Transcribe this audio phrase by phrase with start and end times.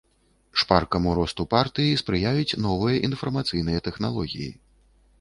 [0.61, 4.53] Шпаркаму росту партыі спрыяюць новыя інфармацыйныя тэхналогіі.